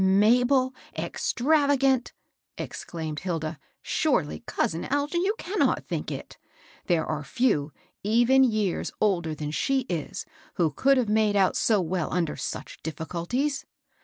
^^ 0.01 0.03
Mabel 0.03 0.73
extravagant 0.97 2.11
I" 2.57 2.63
exclaimed 2.63 3.19
Hilda^ 3.21 3.57
^^ 3.57 3.57
Snrely, 3.85 4.43
cousin 4.47 4.83
Algin, 4.85 5.21
you 5.23 5.35
cannot 5.37 5.85
think 5.85 6.09
it 6.11 6.39
I 6.41 6.45
There 6.87 7.05
are 7.05 7.23
few, 7.23 7.71
even 8.01 8.43
years 8.43 8.91
older 8.99 9.35
than 9.35 9.51
she 9.51 9.81
is, 9.81 10.25
whQ 10.57 10.75
could 10.75 10.97
have 10.97 11.07
made 11.07 11.35
out 11.35 11.53
i^ 11.53 11.83
well 11.85 12.11
under 12.11 12.33
ouch 12.33 12.79
difficul 12.83 13.27
ties." 13.29 13.63